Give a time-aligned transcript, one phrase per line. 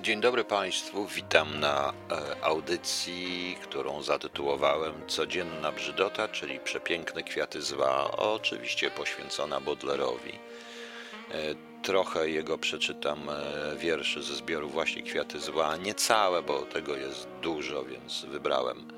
[0.00, 8.16] Dzień dobry Państwu, witam na e, audycji, którą zatytułowałem Codzienna Brzydota, czyli Przepiękne Kwiaty Zła,
[8.16, 10.32] oczywiście poświęcona Baudelarowi.
[10.32, 16.96] E, Trochę jego przeczytam e, wierszy ze zbioru właśnie Kwiaty Zła, nie całe, bo tego
[16.96, 18.88] jest dużo, więc wybrałem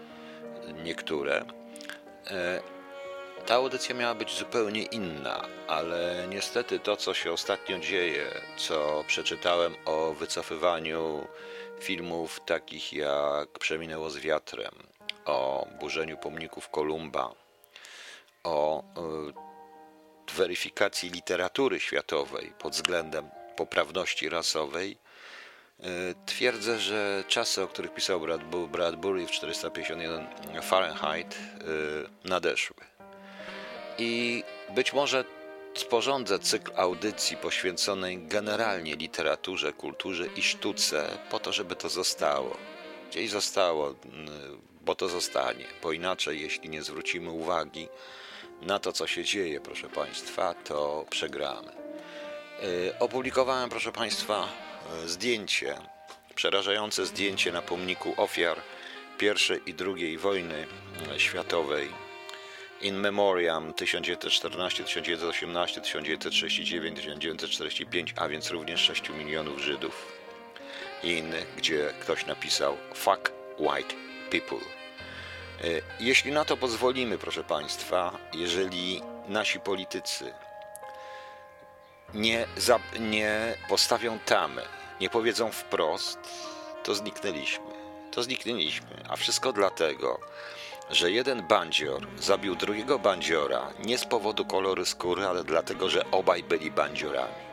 [0.85, 1.45] niektóre.
[3.47, 9.75] Ta audycja miała być zupełnie inna, ale niestety to, co się ostatnio dzieje, co przeczytałem
[9.85, 11.27] o wycofywaniu
[11.81, 14.73] filmów takich jak Przeminęło z wiatrem,
[15.25, 17.31] o burzeniu pomników Kolumba,
[18.45, 18.83] o
[20.29, 24.97] y, weryfikacji literatury światowej pod względem poprawności rasowej,
[25.81, 25.85] y,
[26.27, 32.94] twierdzę, że czasy, o których pisał Brad- Bradbury w 451 Fahrenheit, y, nadeszły.
[33.99, 34.45] I
[34.75, 35.25] być może
[35.75, 42.57] sporządzę cykl audycji poświęconej generalnie literaturze, kulturze i sztuce, po to, żeby to zostało.
[43.11, 43.95] Gdzieś zostało,
[44.81, 47.89] bo to zostanie, bo inaczej, jeśli nie zwrócimy uwagi
[48.63, 51.73] na to, co się dzieje, proszę Państwa, to przegramy.
[52.63, 54.49] Yy, Opublikowałem, proszę Państwa,
[55.03, 55.77] yy, zdjęcie,
[56.35, 58.59] przerażające zdjęcie na pomniku ofiar
[59.21, 60.67] I i II wojny
[61.13, 62.04] yy, światowej
[62.81, 70.13] In Memoriam 1914, 1918, 1939, 1945, a więc również 6 milionów Żydów
[71.03, 73.95] i innych, gdzie ktoś napisał Fuck White
[74.31, 74.59] People.
[74.59, 75.65] E,
[76.01, 80.33] Jeśli na to pozwolimy, proszę Państwa, jeżeli nasi politycy
[82.15, 84.63] nie, za, nie postawią tamy,
[85.01, 86.19] nie powiedzą wprost,
[86.85, 87.65] to zniknęliśmy.
[88.11, 90.21] To zniknęliśmy, a wszystko dlatego,
[90.91, 96.43] że jeden bandzior zabił drugiego bandziora nie z powodu koloru skóry, ale dlatego, że obaj
[96.43, 97.45] byli bandziorami.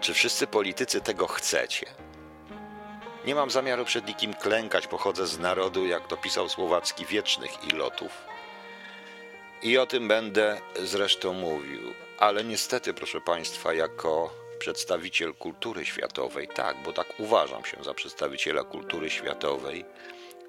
[0.00, 1.86] Czy wszyscy politycy tego chcecie?
[3.26, 8.12] Nie mam zamiaru przed nikim klękać, pochodzę z narodu, jak to pisał Słowacki, wiecznych ilotów.
[9.62, 11.80] I o tym będę zresztą mówił.
[12.18, 18.64] Ale niestety, proszę Państwa, jako przedstawiciel kultury światowej, tak, bo tak uważam się za przedstawiciela
[18.64, 19.84] kultury światowej,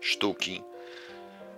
[0.01, 0.63] sztuki,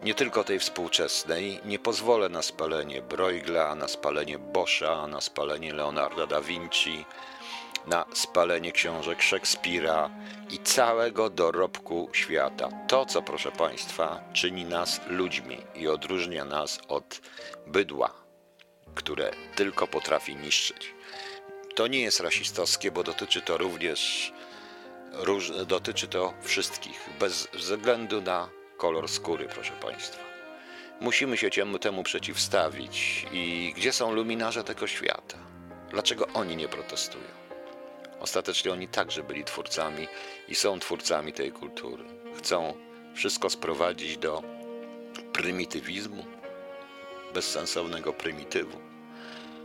[0.03, 6.27] nie tylko tej współczesnej, nie pozwolę na spalenie Bruegla, na spalenie Boscha, na spalenie Leonarda
[6.27, 7.05] da Vinci,
[7.87, 10.09] na spalenie książek Szekspira
[10.49, 12.69] i całego dorobku świata.
[12.87, 17.21] To, co, proszę Państwa, czyni nas ludźmi i odróżnia nas od
[17.67, 18.13] bydła,
[18.95, 20.93] które tylko potrafi niszczyć.
[21.75, 24.33] To nie jest rasistowskie, bo dotyczy to również
[25.67, 28.49] dotyczy to wszystkich, bez względu na
[28.81, 30.23] kolor skóry, proszę Państwa.
[30.99, 31.49] Musimy się
[31.81, 33.25] temu, przeciwstawić.
[33.31, 35.37] I gdzie są luminarze tego świata?
[35.89, 37.23] Dlaczego oni nie protestują?
[38.19, 40.07] Ostatecznie oni także byli twórcami
[40.47, 42.03] i są twórcami tej kultury.
[42.37, 42.73] Chcą
[43.13, 44.43] wszystko sprowadzić do
[45.33, 46.25] prymitywizmu,
[47.33, 48.77] bezsensownego prymitywu.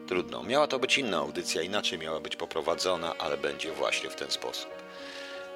[0.08, 0.42] Trudno.
[0.42, 4.70] Miała to być inna audycja, inaczej miała być poprowadzona, ale będzie właśnie w ten sposób.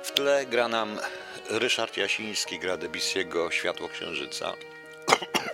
[0.03, 0.99] W tle gra nam
[1.49, 4.53] Ryszard Jasiński, gra Debussy'ego Światło Księżyca.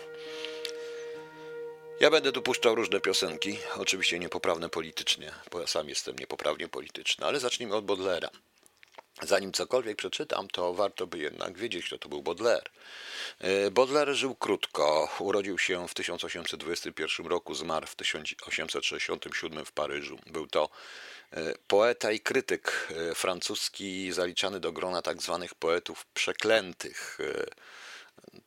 [2.00, 7.26] Ja będę tu puszczał różne piosenki, oczywiście niepoprawne politycznie, bo ja sam jestem niepoprawnie polityczny,
[7.26, 8.28] ale zacznijmy od Baudelaire.
[9.22, 12.70] Zanim cokolwiek przeczytam, to warto by jednak wiedzieć, kto to był Baudelaire.
[13.38, 15.08] E, Baudelaire żył krótko.
[15.18, 20.18] Urodził się w 1821 roku, zmarł w 1867 w Paryżu.
[20.26, 20.68] Był to
[21.32, 27.18] e, poeta i krytyk e, francuski, zaliczany do grona tak zwanych poetów przeklętych.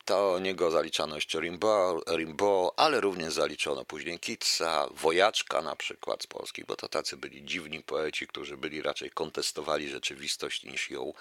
[0.06, 6.64] Do niego zaliczano jeszcze Rimbaud, ale również zaliczono później Kitsa, Wojaczka na przykład z Polski,
[6.64, 11.12] bo to tacy byli dziwni poeci, którzy byli raczej kontestowali rzeczywistość niż ją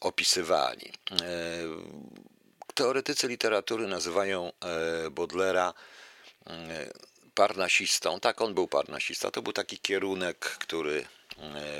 [0.00, 0.92] opisywali.
[2.74, 4.52] Teoretycy literatury nazywają
[5.10, 5.74] Baudelaira
[7.34, 8.20] parnasistą.
[8.20, 9.30] Tak, on był parnasista.
[9.30, 11.06] To był taki kierunek, który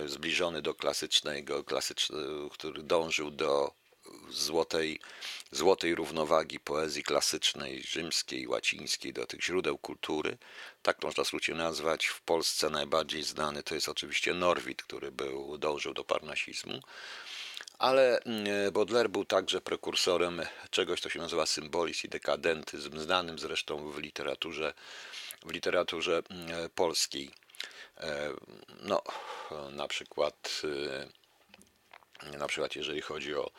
[0.07, 3.73] zbliżony do klasycznego, klasycznego, który dążył do
[4.31, 5.01] złotej,
[5.51, 10.39] złotej równowagi poezji klasycznej, rzymskiej, łacińskiej, do tych źródeł kultury.
[10.83, 12.07] Tak można w skrócie nazwać.
[12.07, 16.81] W Polsce najbardziej znany to jest oczywiście Norwid, który był, dążył do parnasizmu.
[17.79, 18.21] Ale
[18.73, 24.75] Baudelaire był także prekursorem czegoś, co się nazywa symbolizm i dekadentyzm, znanym zresztą w literaturze,
[25.43, 26.23] w literaturze
[26.75, 27.31] polskiej.
[28.81, 29.03] No,
[29.71, 30.63] na przykład
[32.39, 33.51] Na przykład jeżeli chodzi o,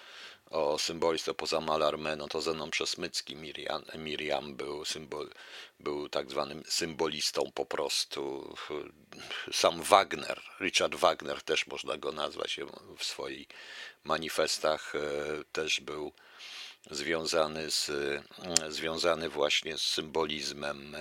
[0.50, 5.30] o symbolistę poza Malarmé, no to Zenon Przesmycki, Miriam, Miriam był, symbol,
[5.80, 8.56] był tak zwanym symbolistą po prostu.
[9.52, 12.60] Sam Wagner, Richard Wagner też można go nazwać
[12.98, 13.48] w swoich
[14.04, 15.00] manifestach, e,
[15.52, 16.12] też był
[16.92, 17.92] związany, z,
[18.70, 20.96] związany właśnie z symbolizmem.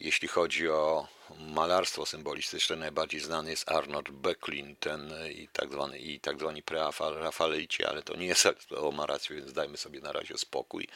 [0.00, 1.08] Jeśli chodzi o
[1.38, 7.84] malarstwo symbolistyczne, najbardziej znany jest Arnold Böcklin ten i tak zwany, i tak zwani preafaleici,
[7.84, 10.88] ale to nie jest o malarstwie, więc dajmy sobie na razie spokój.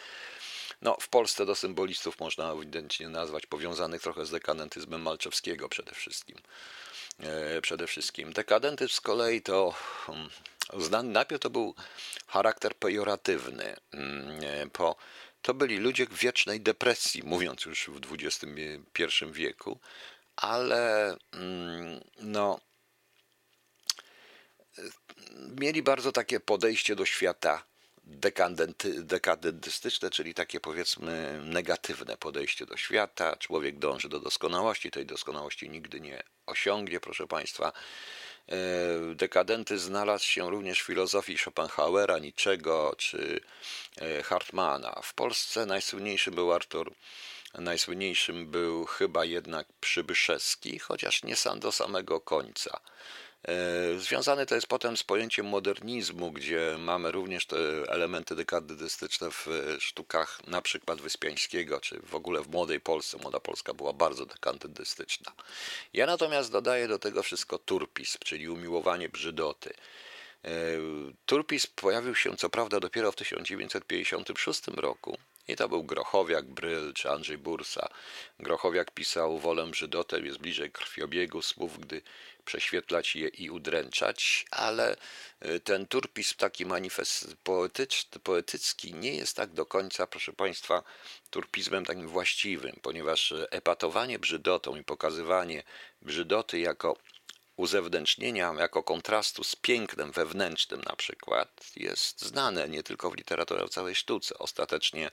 [0.82, 6.38] No, w Polsce do symbolistów można ewidentnie nazwać powiązanych trochę z dekadentyzmem Malczewskiego przede wszystkim.
[7.20, 8.32] E, przede wszystkim.
[8.32, 9.74] Dekadentyzm z kolei to
[10.06, 10.30] hmm,
[10.76, 11.74] znany, najpierw to był
[12.26, 13.76] charakter pejoratywny.
[13.92, 14.96] Mm, e, po,
[15.48, 19.78] to byli ludzie w wiecznej depresji, mówiąc już w XXI wieku,
[20.36, 22.60] ale mm, no,
[25.60, 27.64] mieli bardzo takie podejście do świata
[28.84, 33.36] dekadentystyczne, czyli takie powiedzmy negatywne podejście do świata.
[33.36, 37.72] Człowiek dąży do doskonałości, tej doskonałości nigdy nie osiągnie, proszę Państwa.
[38.48, 43.40] E, dekadenty znalazł się również w filozofii Schopenhauera, Niczego czy
[43.96, 45.00] e, Hartmana.
[45.02, 46.94] W Polsce najsłynniejszy był Artur
[47.54, 52.80] Najsłynniejszym był chyba jednak Przybyszewski, chociaż nie sam do samego końca.
[53.42, 57.56] E, związane to jest potem z pojęciem modernizmu, gdzie mamy również te
[57.88, 59.46] elementy dekadystyczne w
[59.78, 63.18] sztukach na przykład Wyspiańskiego, czy w ogóle w Młodej Polsce.
[63.18, 65.32] Młoda Polska była bardzo dekadystyczna.
[65.92, 69.74] Ja natomiast dodaję do tego wszystko turpizm, czyli umiłowanie brzydoty.
[70.44, 70.50] E,
[71.26, 75.18] turpizm pojawił się co prawda dopiero w 1956 roku,
[75.48, 77.88] i to był Grochowiak, Bryl czy Andrzej Bursa.
[78.40, 82.02] Grochowiak pisał Wolę Żydotę, jest bliżej krwiobiegu słów, gdy
[82.48, 84.96] prześwietlać je i udręczać, ale
[85.46, 87.36] y, ten turpizm taki manifest
[88.22, 90.82] poetycki nie jest tak do końca, proszę Państwa,
[91.30, 95.62] turpizmem takim właściwym, ponieważ epatowanie brzydotą i pokazywanie
[96.02, 96.96] brzydoty jako
[97.56, 103.68] uzewnętrznienia jako kontrastu z pięknem wewnętrznym na przykład jest znane nie tylko w literaturze, ale
[103.68, 104.38] w całej sztuce.
[104.38, 105.10] Ostatecznie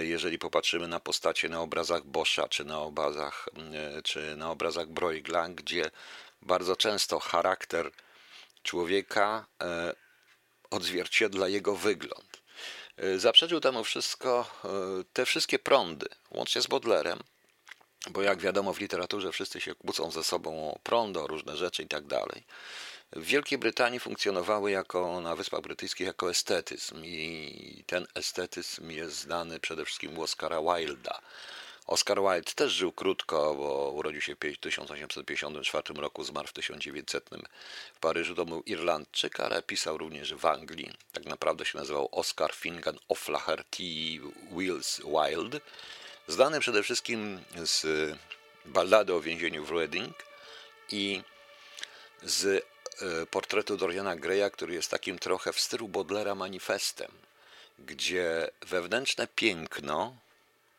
[0.00, 5.48] jeżeli popatrzymy na postacie na obrazach Boscha czy na obrazach, e, czy na obrazach Bruegla,
[5.48, 5.90] gdzie
[6.42, 7.90] bardzo często charakter
[8.62, 9.94] człowieka e,
[10.70, 12.42] odzwierciedla jego wygląd.
[13.16, 14.50] Zaprzeczył temu wszystko
[15.12, 17.18] te wszystkie prądy, łącznie z Bodlerem,
[18.10, 21.82] bo jak wiadomo w literaturze wszyscy się kłócą ze sobą o prąd, o różne rzeczy
[21.82, 22.44] i tak dalej.
[23.12, 29.60] W Wielkiej Brytanii funkcjonowały jako, na Wyspach Brytyjskich jako estetyzm i ten estetyzm jest znany
[29.60, 31.20] przede wszystkim u Oscara Wilda.
[31.86, 37.30] Oscar Wilde też żył krótko, bo urodził się w 1854 roku, zmarł w 1900
[37.94, 38.34] w Paryżu.
[38.34, 40.92] To był Irlandczyk, ale pisał również w Anglii.
[41.12, 44.20] Tak naprawdę się nazywał Oscar Finnegan O'Flaherty
[44.52, 45.60] Wills Wilde
[46.26, 47.86] Znany przede wszystkim z
[48.64, 50.16] ballady o więzieniu w Reading
[50.90, 51.22] i
[52.22, 52.64] z
[53.30, 57.12] portretu Doriana Greya, który jest takim trochę w stylu Bodlera manifestem,
[57.78, 60.16] gdzie wewnętrzne piękno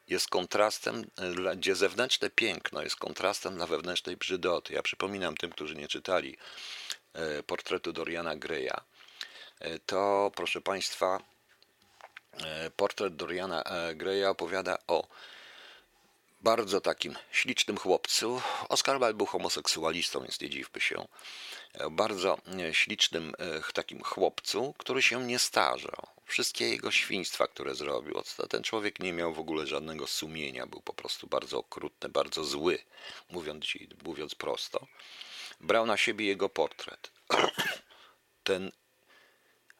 [0.07, 4.73] jest kontrastem, e, gdzie zewnętrzne piękno jest kontrastem dla wewnętrznej brzydoty.
[4.73, 6.37] Ja przypominam tym, którzy nie czytali
[7.13, 8.81] e, portretu Doriana Greya,
[9.85, 11.19] to proszę Państwa,
[12.75, 13.63] portret Doriana
[13.95, 15.07] Greya opowiada o
[16.41, 18.41] bardzo takim ślicznym chłopcu.
[18.69, 21.07] Oscar Wilde był homoseksualistą, więc nie dziwmy się.
[21.91, 26.07] Bardzo e, ślicznym e, takim chłopcu, który się nie starzał.
[26.25, 30.93] Wszystkie jego świństwa, które zrobił, ten człowiek nie miał w ogóle żadnego sumienia, był po
[30.93, 32.79] prostu bardzo okrutny, bardzo zły,
[33.29, 33.65] mówiąc,
[34.03, 34.87] mówiąc prosto.
[35.59, 37.11] Brał na siebie jego portret.
[38.43, 38.71] Ten,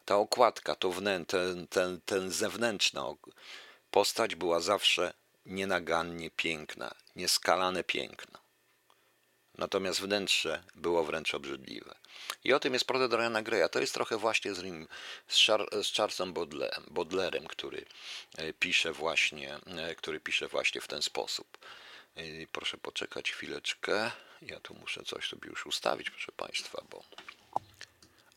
[0.06, 3.06] ta okładka, to wnę, ten, ten, ten zewnętrzna
[3.92, 5.14] postać była zawsze
[5.50, 8.40] nienagannie piękna, nieskalane piękno.
[9.58, 11.96] Natomiast wnętrze było wręcz obrzydliwe.
[12.44, 13.70] I o tym jest portret Doriana Greya.
[13.72, 14.88] To jest trochę właśnie z,
[15.28, 17.86] z, Char, z Charlesem Baudelaire'em, który
[18.38, 21.58] e, pisze właśnie, e, który pisze właśnie w ten sposób.
[22.16, 24.12] E, proszę poczekać chwileczkę.
[24.42, 27.04] Ja tu muszę coś sobie już ustawić, proszę Państwa, bo.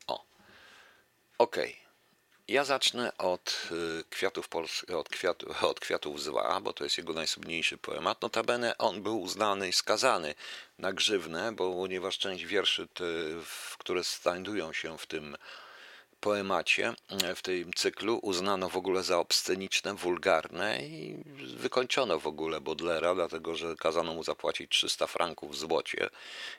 [0.06, 0.24] O.
[1.38, 1.70] Okej.
[1.70, 1.91] Okay.
[2.48, 3.68] Ja zacznę od
[4.00, 8.22] y, kwiatów, Pols- od, kwiatu, od kwiatów zła, bo to jest jego najsłynniejszy poemat.
[8.22, 10.34] Notabene on był uznany i skazany
[10.78, 13.04] na grzywnę, bo ponieważ część wierszy, te,
[13.78, 15.36] które znajdują się w tym
[16.20, 16.94] poemacie,
[17.36, 21.24] w tym cyklu uznano w ogóle za obsceniczne, wulgarne i
[21.56, 26.10] wykończono w ogóle Baudelaire, dlatego że kazano mu zapłacić 300 franków w złocie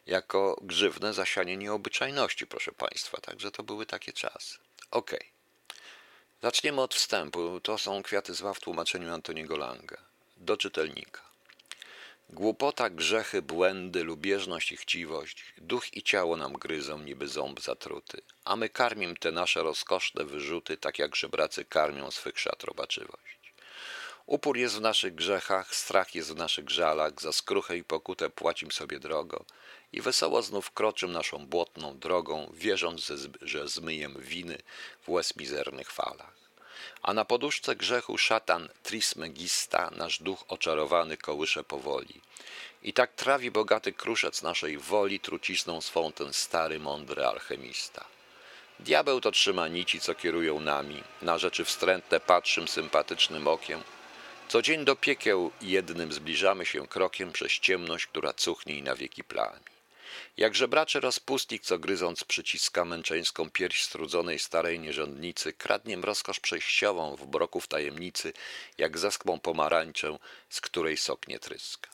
[0.05, 3.17] jako grzywne za sianie nieobyczajności, proszę Państwa.
[3.21, 4.57] Także to były takie czasy.
[4.91, 5.19] Okej.
[5.19, 5.32] Okay.
[6.43, 7.59] Zaczniemy od wstępu.
[7.59, 9.97] To są kwiaty zła w tłumaczeniu Antoniego Langa.
[10.37, 11.21] Do czytelnika.
[12.29, 18.55] Głupota, grzechy, błędy, lubieżność i chciwość, duch i ciało nam gryzą niby ząb zatruty, a
[18.55, 23.39] my karmim te nasze rozkoszne wyrzuty, tak jak żebracy karmią swych szat robaczywość.
[24.25, 28.71] Upór jest w naszych grzechach, strach jest w naszych żalach, za skruchę i pokutę płacim
[28.71, 29.45] sobie drogo
[29.93, 34.57] i wesoło znów kroczym naszą błotną drogą, wierząc, że zmyjem winy
[35.03, 36.33] w łez mizernych falach.
[37.01, 42.21] A na poduszce grzechu szatan Trismegista nasz duch oczarowany kołysze powoli.
[42.83, 48.05] I tak trawi bogaty kruszec naszej woli trucizną swą ten stary, mądry alchemista.
[48.79, 53.83] Diabeł to trzyma nici, co kierują nami, na rzeczy wstrętne patrzym sympatycznym okiem.
[54.47, 59.23] Co dzień do piekieł jednym zbliżamy się krokiem przez ciemność, która cuchnie i na wieki
[59.23, 59.72] plami.
[60.37, 67.25] Jak żebraczy rozpustnik, co gryząc przyciska męczeńską pierś strudzonej starej nierządnicy, kradniem rozkosz przejściową w
[67.25, 68.33] broków tajemnicy,
[68.77, 70.17] jak zaskmą pomarańczę,
[70.49, 71.89] z której sok nie tryska.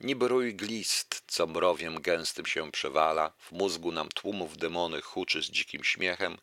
[0.00, 5.46] Niby rój glist, co mrowiem gęstym się przewala, w mózgu nam tłumów demony huczy z
[5.46, 6.38] dzikim śmiechem,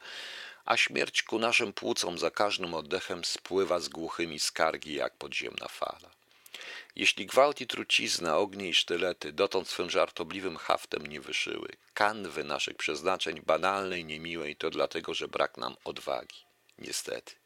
[0.66, 6.21] a śmierć ku naszym płucom za każdym oddechem spływa z głuchymi skargi jak podziemna fala.
[6.96, 12.78] Jeśli gwałt i trucizna, ognie i sztylety dotąd swym żartobliwym haftem nie wyszyły, kanwy naszych
[12.78, 16.46] przeznaczeń banalnej, niemiłej, to dlatego, że brak nam odwagi.
[16.78, 17.42] Niestety.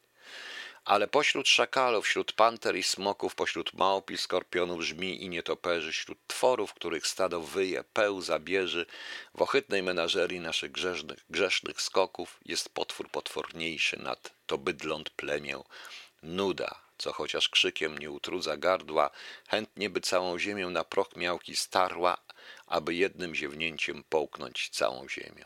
[0.85, 6.17] Ale pośród szakalów, wśród panter i smoków, pośród małp i skorpionów, żmi i nietoperzy, wśród
[6.27, 8.85] tworów, których stado wyje, pełza, bierze,
[9.35, 15.63] w ohydnej menażerii naszych grzesznych, grzesznych skoków jest potwór potworniejszy nad to bydląt plemię,
[16.23, 19.09] nuda, co chociaż krzykiem nie utrudza gardła,
[19.47, 22.17] chętnie by całą ziemię na proch miałki starła,
[22.67, 25.45] aby jednym ziewnięciem połknąć całą ziemię.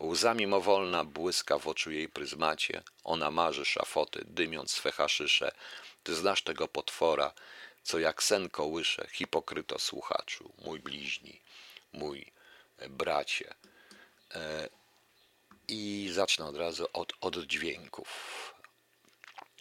[0.00, 5.52] Łza mimowolna błyska w oczu jej pryzmacie, ona marzy szafoty, dymiąc swe haszysze.
[6.02, 7.32] Ty znasz tego potwora,
[7.82, 11.40] co jak sen kołysze, hipokryto słuchaczu, mój bliźni,
[11.92, 12.32] mój
[12.78, 13.54] e, bracie.
[14.34, 14.68] E,
[15.68, 18.54] I zacznę od razu od oddźwięków.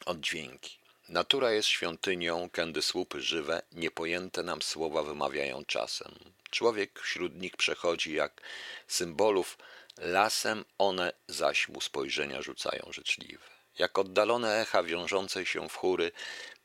[0.06, 0.80] Oddźwięki.
[1.10, 6.12] Natura jest świątynią, kędy słupy żywe, niepojęte nam słowa wymawiają czasem.
[6.50, 8.42] Człowiek wśród nich przechodzi jak
[8.88, 9.58] symbolów
[9.98, 13.44] lasem, one zaś mu spojrzenia rzucają życzliwe.
[13.80, 16.12] Jak oddalone echa wiążącej się w chóry,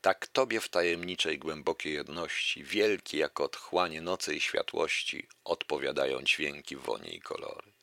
[0.01, 7.09] tak Tobie w tajemniczej, głębokiej jedności, wielkie jak otchłanie nocy i światłości, odpowiadają dźwięki, wonie
[7.09, 7.74] i kolory.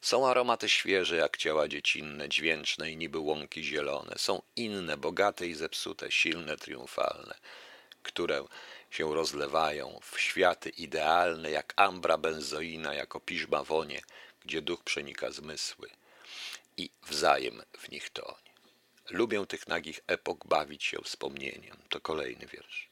[0.00, 4.14] Są aromaty świeże jak ciała dziecinne, dźwięczne i niby łąki zielone.
[4.18, 7.34] Są inne, bogate i zepsute, silne, triumfalne,
[8.02, 8.44] które
[8.90, 14.00] się rozlewają w światy idealne jak ambra benzoina, jako piżma wonie,
[14.44, 15.88] gdzie duch przenika zmysły
[16.76, 18.48] i wzajem w nich tonie.
[19.10, 21.76] Lubię tych nagich epok bawić się wspomnieniem.
[21.88, 22.88] To kolejny wiersz.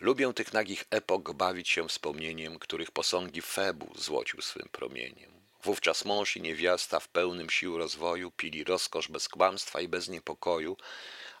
[0.00, 5.35] Lubię tych nagich epok bawić się wspomnieniem, których posągi Febu złocił swym promieniem.
[5.66, 10.76] Wówczas mąż i niewiasta w pełnym sił rozwoju pili rozkosz bez kłamstwa i bez niepokoju,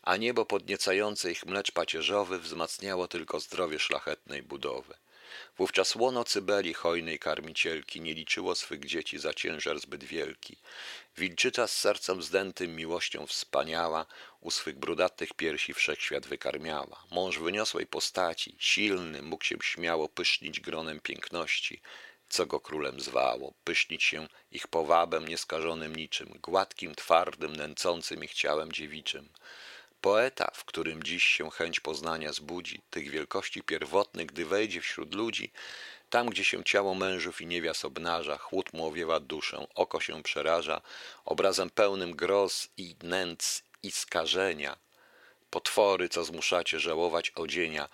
[0.02, 4.94] a niebo podniecające ich mlecz pacierzowy wzmacniało tylko zdrowie szlachetnej budowy.
[5.58, 10.56] Wówczas łono cybeli hojnej karmicielki nie liczyło swych dzieci za ciężar zbyt wielki.
[11.16, 14.06] Wilczyca z sercem zdętym miłością wspaniała,
[14.40, 17.02] u swych brudatych piersi wszechświat wykarmiała.
[17.10, 21.80] Mąż wyniosłej postaci, silny, mógł się śmiało pysznić gronem piękności,
[22.28, 28.72] co go królem zwało, pysznić się ich powabem nieskażonym niczym, gładkim, twardym, nęcącym ich ciałem
[28.72, 29.28] dziewiczym.
[30.00, 35.52] Poeta, w którym dziś się chęć poznania zbudzi, tych wielkości pierwotnych, gdy wejdzie wśród ludzi,
[36.10, 40.80] tam, gdzie się ciało mężów i niewias obnaża, chłód mu owiewa duszę, oko się przeraża,
[41.24, 44.76] obrazem pełnym groz i nędz i skażenia.
[45.50, 47.88] Potwory, co zmuszacie żałować odzienia,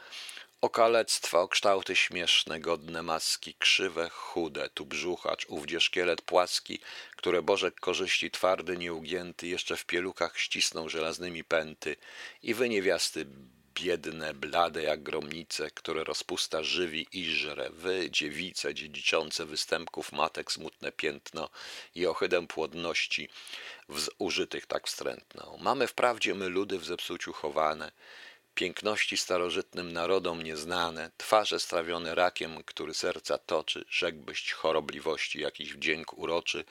[0.62, 6.78] Okalectwa o kształty śmieszne, godne maski, krzywe, chude, tu brzuchacz, ówdzie szkielet płaski,
[7.16, 11.96] które Bożek korzyści twardy, nieugięty, jeszcze w pielukach ścisną żelaznymi pęty
[12.42, 13.26] i wy niewiasty
[13.74, 20.92] biedne, blade jak gromnice, które rozpusta żywi i żre, wy, dziewice, dziedziczące występków matek smutne
[20.92, 21.48] piętno
[21.94, 23.28] i ohydę płodności
[24.18, 25.58] użytych tak wstrętną.
[25.60, 27.92] Mamy wprawdzie my ludy w zepsuciu chowane,
[28.54, 36.64] piękności starożytnym narodom nieznane, twarze strawione rakiem, który serca toczy, rzekłbyś chorobliwości jakiś wdzięk uroczy,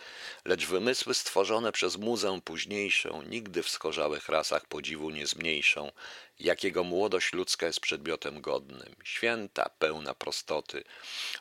[0.46, 5.92] lecz wymysły stworzone przez muzę późniejszą nigdy w skorzałych rasach podziwu nie zmniejszą,
[6.41, 10.83] jakiego młodość ludzka jest przedmiotem godnym, święta, pełna prostoty,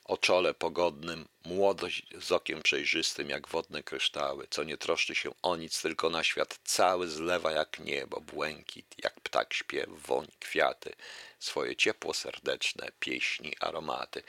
[0.04, 5.56] o czole pogodnym, młodość z okiem przejrzystym jak wodne kryształy, co nie troszczy się o
[5.56, 10.92] nic, tylko na świat cały zlewa jak niebo, błękit, jak ptak śpiew, woń, kwiaty,
[11.38, 14.22] swoje ciepło serdeczne, pieśni, aromaty.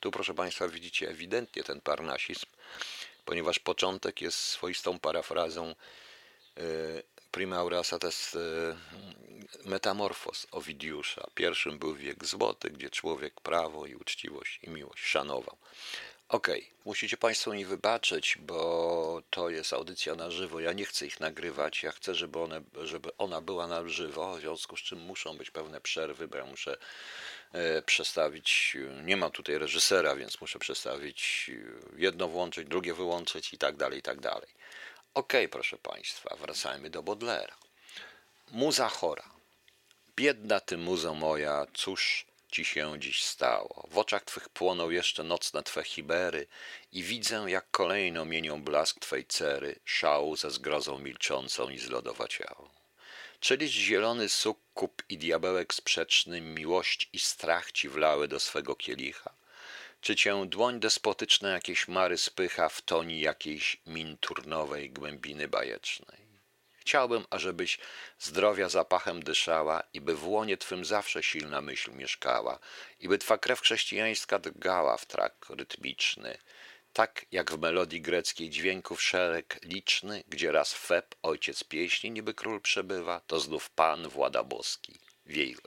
[0.00, 2.46] Tu, proszę Państwa, widzicie ewidentnie ten parnasizm,
[3.24, 5.74] ponieważ początek jest swoistą parafrazą
[6.56, 7.02] yy,
[7.36, 8.38] Prima Aurasa to jest
[9.64, 11.26] metamorfos Owidiusza.
[11.34, 15.56] Pierwszym był wiek złoty, gdzie człowiek prawo i uczciwość i miłość szanował.
[16.28, 16.62] Okay.
[16.84, 20.60] musicie Państwo mi wybaczyć, bo to jest audycja na żywo.
[20.60, 21.82] Ja nie chcę ich nagrywać.
[21.82, 25.50] Ja chcę, żeby, one, żeby ona była na żywo, w związku z czym muszą być
[25.50, 26.76] pewne przerwy, bo ja muszę
[27.52, 28.76] e, przestawić.
[29.04, 31.50] Nie mam tutaj reżysera, więc muszę przestawić
[31.96, 34.48] jedno włączyć, drugie wyłączyć i tak dalej, i tak dalej.
[35.16, 37.56] Okay, proszę Państwa, wracajmy do Bodlera.
[38.50, 39.30] Muza chora.
[40.16, 43.88] Biedna ty muzo moja, cóż ci się dziś stało?
[43.90, 46.46] W oczach twych płoną jeszcze nocne twe chibery
[46.92, 52.68] i widzę, jak kolejno mienią blask twej cery, szału ze zgrozą milczącą i zlodowaciałą.
[53.40, 59.30] Czyliś zielony sukkup i diabełek sprzeczny miłość i strach ci wlały do swego kielicha?
[60.00, 66.26] Czy cię dłoń despotyczna jakiejś mary spycha w toni jakiejś minturnowej głębiny bajecznej?
[66.86, 67.78] Chciałbym, ażebyś
[68.18, 72.58] zdrowia zapachem dyszała i by w łonie twym zawsze silna myśl mieszkała
[73.00, 76.38] i by twa krew chrześcijańska drgała w trak rytmiczny,
[76.92, 82.60] tak jak w melodii greckiej dźwięków szereg liczny, gdzie raz Feb, ojciec pieśni, niby król
[82.60, 84.98] przebywa, to znów Pan, włada boski,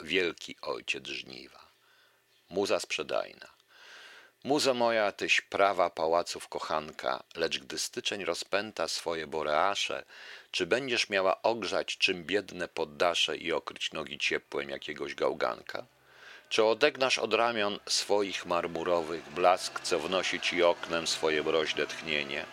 [0.04, 1.72] wielki ojciec żniwa.
[2.50, 3.59] Muza sprzedajna.
[4.44, 10.06] Muzo moja, tyś prawa pałaców kochanka, lecz gdy styczeń rozpęta swoje boreasze,
[10.52, 15.86] czy będziesz miała ogrzać czym biedne poddasze i okryć nogi ciepłem jakiegoś gałganka?
[16.50, 22.46] Czy odegnasz od ramion swoich marmurowych blask, co wnosi ci oknem swoje mroźne tchnienie?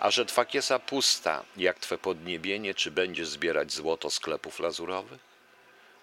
[0.00, 5.29] A że twa kiesa pusta, jak twe podniebienie, czy będziesz zbierać złoto sklepów lazurowych?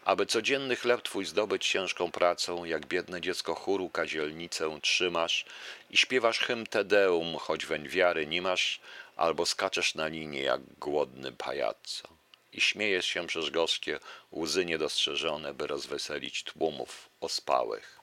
[0.08, 5.46] Aby codzienny chleb twój zdobyć ciężką pracą, jak biedne dziecko chóru kazielnicę trzymasz
[5.90, 8.80] i śpiewasz hymn Tedeum, choć weń wiary nie masz,
[9.16, 12.08] albo skaczesz na linie jak głodny pajaco.
[12.54, 14.00] I śmiejesz się przez gorzkie
[14.32, 18.00] łzy niedostrzeżone, by rozweselić tłumów ospałych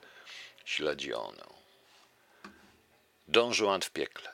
[0.65, 1.43] śledzionę.
[3.27, 4.29] Don Juan w piekle.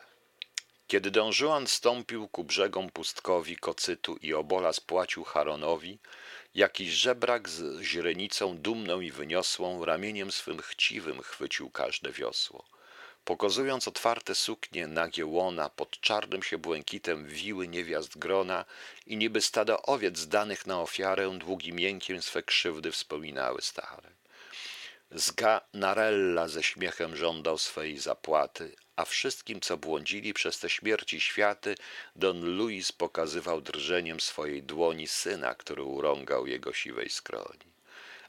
[0.87, 5.99] Kiedy Don Juan stąpił ku brzegom pustkowi Kocytu i obola spłacił Charonowi,
[6.55, 12.65] Jakiś żebrak z źrenicą dumną i wyniosłą ramieniem swym chciwym chwycił każde wiosło.
[13.25, 18.65] Pokazując otwarte suknie, nagie łona, pod czarnym się błękitem wiły niewiast grona
[19.07, 24.09] i niby stada owiec zdanych na ofiarę, długim jękiem swe krzywdy wspominały stare.
[25.11, 31.75] Zga Narella ze śmiechem żądał swej zapłaty, a wszystkim, co błądzili przez te śmierci światy,
[32.15, 37.71] Don Luis pokazywał drżeniem swojej dłoni syna, który urągał jego siwej skroni.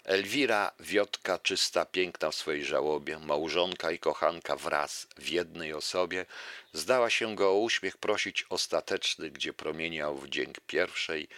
[0.05, 6.27] Elwira, wiotka, czysta, piękna w swojej żałobie, małżonka i kochanka wraz w jednej osobie,
[6.73, 11.29] zdała się go o uśmiech prosić ostateczny, gdzie promieniał wdzięk pierwszej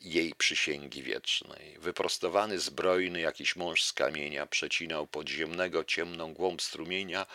[0.00, 1.78] jej przysięgi wiecznej.
[1.78, 7.26] Wyprostowany, zbrojny, jakiś mąż z kamienia, przecinał podziemnego ciemną głąb strumienia,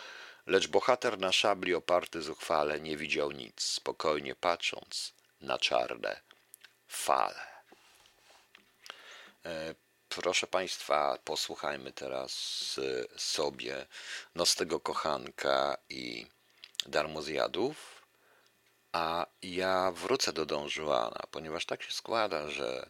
[0.48, 6.22] lecz bohater na szabli oparty zuchwale nie widział nic, spokojnie patrząc na czarne
[6.88, 7.48] fale.
[9.46, 9.76] E,
[10.10, 12.34] proszę Państwa, posłuchajmy teraz
[13.18, 13.86] sobie
[14.36, 16.28] Nocnego Kochanka i
[16.86, 18.06] Darmozjadów,
[18.92, 22.90] a ja wrócę do Don Juana, ponieważ tak się składa, że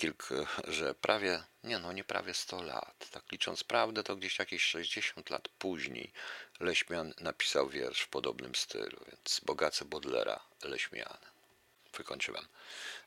[0.00, 0.34] kilku,
[0.68, 5.30] że prawie, nie no, nie prawie 100 lat, tak licząc prawdę, to gdzieś jakieś 60
[5.30, 6.12] lat później
[6.60, 11.30] Leśmian napisał wiersz w podobnym stylu, więc bogacę Bodlera Leśmianem.
[11.96, 12.46] Wykończyłem.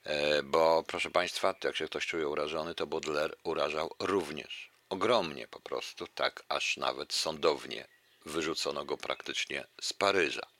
[0.04, 4.70] E, bo proszę Państwa, jak się ktoś czuje urażony, to Baudelaire urażał również.
[4.90, 7.88] Ogromnie po prostu, tak aż nawet sądownie
[8.26, 10.53] wyrzucono go praktycznie z Paryża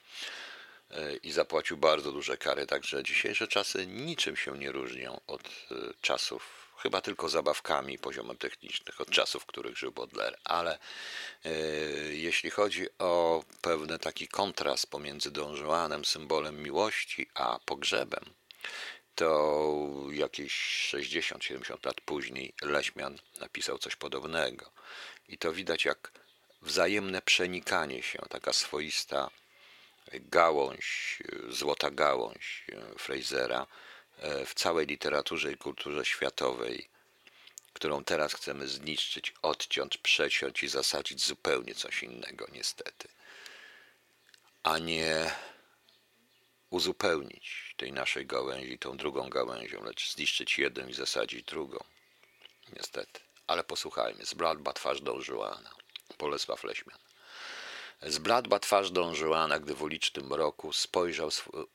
[1.24, 6.74] i zapłacił bardzo duże kary, także dzisiejsze czasy niczym się nie różnią od e, czasów,
[6.78, 10.80] chyba tylko zabawkami poziomem technicznych, od czasów, w których żył Baudelaire, ale
[11.46, 11.50] e,
[12.14, 18.26] jeśli chodzi o pewien taki kontrast pomiędzy Don Juanem, symbolem miłości, a pogrzebem,
[19.16, 20.54] to jakieś
[20.94, 24.72] 60-70 lat później Leśmian napisał coś podobnego.
[25.28, 26.12] I to widać jak
[26.62, 29.30] wzajemne przenikanie się, taka swoista
[30.20, 31.18] gałąź,
[31.50, 32.66] złota gałąź
[32.98, 33.68] Frasera
[34.18, 36.90] e, w całej literaturze i kulturze światowej,
[37.74, 43.08] którą teraz chcemy zniszczyć, odciąć, przeciąć i zasadzić zupełnie coś innego, niestety,
[44.64, 45.32] a nie
[46.70, 51.84] uzupełnić tej naszej gałęzi tą drugą gałęzią, lecz zniszczyć jedną i zasadzić drugą.
[52.76, 53.20] Niestety.
[53.48, 54.26] Ale posłuchajmy.
[54.26, 55.72] Zbladła twarz Don Juana.
[56.20, 56.98] Bolesław Leśmian.
[58.08, 61.30] Zbladła twarz Don Juana, gdy w ulicznym roku spojrzał,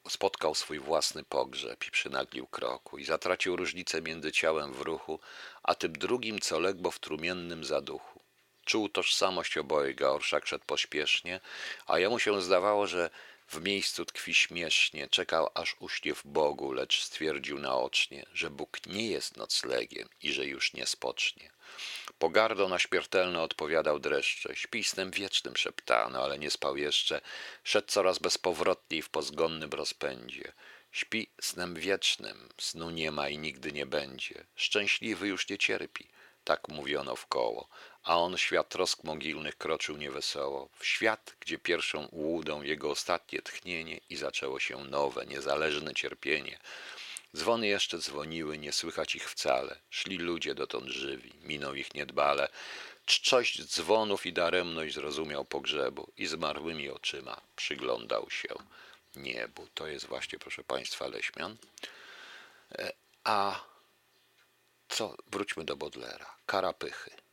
[0.09, 5.21] spotkał swój własny pogrzeb i przynaglił kroku i zatracił różnicę między ciałem w ruchu,
[5.63, 8.21] a tym drugim, co legło w trumiennym zaduchu.
[8.65, 11.41] Czuł tożsamość obojga, orszak szedł pośpiesznie,
[11.87, 13.11] a jemu się zdawało, że
[13.49, 19.09] w miejscu tkwi śmiesznie, czekał aż uśnie w Bogu, lecz stwierdził naocznie, że Bóg nie
[19.09, 21.51] jest noclegiem i że już nie spocznie.
[22.19, 27.21] Pogardą na śmiertelne odpowiadał dreszcze, śpi snem wiecznym szeptano, ale nie spał jeszcze,
[27.65, 30.53] szedł coraz bezpowrotniej w pozgonnym rozpędzie.
[30.93, 36.09] Śpi snem wiecznym, snu nie ma i nigdy nie będzie, szczęśliwy już nie cierpi,
[36.45, 37.69] tak mówiono wkoło,
[38.09, 44.01] a on świat trosk mogilnych kroczył niewesoło, w świat, gdzie pierwszą łudą jego ostatnie tchnienie
[44.11, 46.59] i zaczęło się nowe, niezależne cierpienie.
[47.37, 49.79] Dzwony jeszcze dzwoniły, nie słychać ich wcale.
[49.91, 52.49] Szli ludzie dotąd żywi, minął ich niedbale.
[53.07, 58.55] Czczość dzwonów i daremność zrozumiał pogrzebu i zmarłymi oczyma przyglądał się
[59.17, 59.67] niebu.
[59.75, 61.57] To jest właśnie, proszę Państwa, Leśmian.
[62.79, 62.93] E,
[63.25, 63.61] a
[64.89, 65.17] co?
[65.27, 66.35] Wróćmy do Bodlera.
[66.47, 67.28] Karapychy.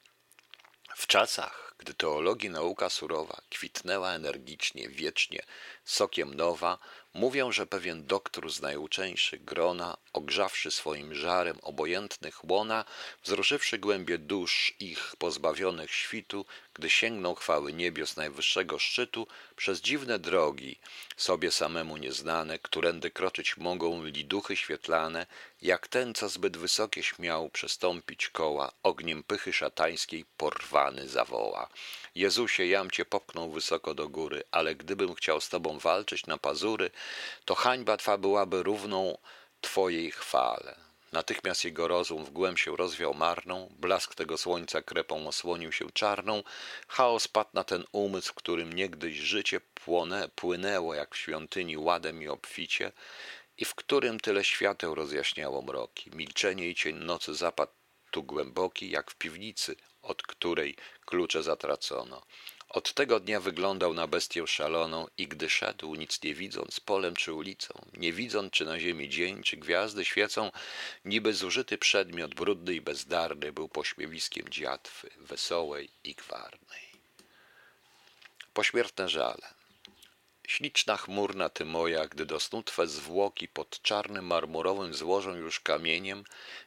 [0.97, 5.43] W czasach, gdy teologii nauka surowa kwitnęła energicznie, wiecznie,
[5.85, 6.77] sokiem nowa,
[7.13, 12.85] mówią, że pewien doktor z najuczeńszych grona, ogrzawszy swoim żarem obojętnych łona,
[13.23, 16.45] wzruszywszy głębie dusz ich pozbawionych świtu,
[16.75, 20.79] gdy sięgną chwały niebios najwyższego szczytu, przez dziwne drogi,
[21.17, 25.25] sobie samemu nieznane, którędy kroczyć mogą li duchy świetlane,
[25.61, 31.69] jak ten, co zbyt wysokie śmiał przestąpić koła, ogniem pychy szatańskiej porwany zawoła.
[32.15, 36.91] Jezusie, jam cię popchnął wysoko do góry, ale gdybym chciał z tobą walczyć na pazury,
[37.45, 39.17] to hańba twa byłaby równą
[39.61, 40.84] twojej chwale.
[41.15, 46.43] Natychmiast jego rozum w głęb się rozwiał marną, blask tego słońca krepą osłonił się czarną,
[46.87, 52.21] chaos padł na ten umysł, w którym niegdyś życie płonę, płynęło jak w świątyni ładem
[52.21, 52.91] i obficie
[53.57, 56.11] i w którym tyle świateł rozjaśniało mroki.
[56.13, 57.73] Milczenie i cień nocy zapadł
[58.11, 60.75] tu głęboki, jak w piwnicy, od której
[61.05, 62.21] klucze zatracono.
[62.75, 67.33] Od tego dnia wyglądał na bestię szaloną i gdy szedł, nic nie widząc, polem czy
[67.33, 70.51] ulicą, nie widząc, czy na ziemi dzień, czy gwiazdy świecą,
[71.05, 76.85] niby zużyty przedmiot, brudny i bezdarny, był pośmiewiskiem dziatwy, wesołej i gwarnej.
[78.53, 79.53] Pośmiertne żale.
[80.47, 86.23] Śliczna chmurna ty moja, gdy do snu twe zwłoki pod czarnym marmurowym złożą już kamieniem,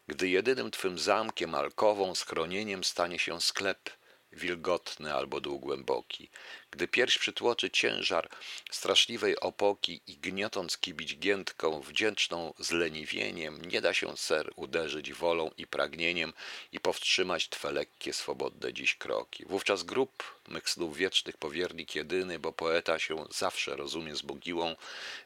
[0.06, 3.97] gdy jedynym twym zamkiem alkową schronieniem stanie się sklep,
[4.38, 6.28] wilgotny albo dół głęboki,
[6.70, 8.28] gdy pierś przytłoczy ciężar
[8.70, 15.66] straszliwej opoki i gniotąc kibić giętką wdzięczną zleniwieniem, nie da się ser uderzyć wolą i
[15.66, 16.32] pragnieniem
[16.72, 19.44] i powstrzymać twe lekkie, swobodne dziś kroki.
[19.46, 24.76] Wówczas grób mych snów wiecznych powiernik jedyny, bo poeta się zawsze rozumie z mogiłą,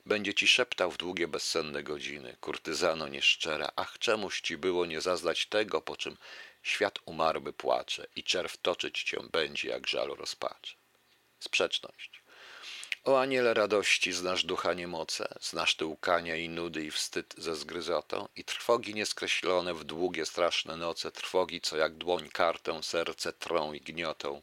[0.06, 5.46] będzie ci szeptał w długie bezsenne godziny, kurtyzano nieszczera, ach czemuż ci było nie zaznać
[5.46, 6.16] tego, po czym
[6.62, 10.74] Świat umarły płacze i czerw toczyć cię będzie jak żal rozpaczy.
[11.40, 12.22] Sprzeczność.
[13.04, 18.28] O aniele radości, znasz ducha niemoce, znasz ty łkania i nudy i wstyd ze zgryzotą
[18.36, 23.80] i trwogi nieskreślone w długie straszne noce, trwogi, co jak dłoń kartę serce trą i
[23.80, 24.42] gniotą.